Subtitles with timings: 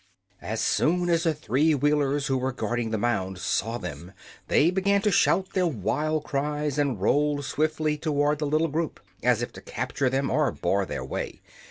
[0.41, 4.13] As soon as the three Wheelers who were guarding the mound saw them,
[4.47, 9.43] they began to shout their wild cries and rolled swiftly toward the little group, as
[9.43, 11.39] if to capture them or bar their way.